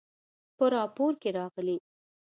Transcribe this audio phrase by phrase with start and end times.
[0.57, 1.77] په راپور کې راغلي